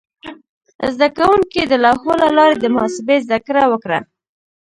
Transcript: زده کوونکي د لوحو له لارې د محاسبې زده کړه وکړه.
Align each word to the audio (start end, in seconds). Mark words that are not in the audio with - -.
زده 0.93 1.07
کوونکي 1.17 1.61
د 1.67 1.73
لوحو 1.83 2.11
له 2.21 2.29
لارې 2.37 2.55
د 2.59 2.65
محاسبې 2.75 3.15
زده 3.25 3.39
کړه 3.47 3.63
وکړه. 3.71 3.99